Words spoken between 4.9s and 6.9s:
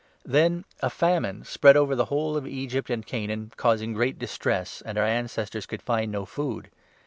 our ancestors could find no food.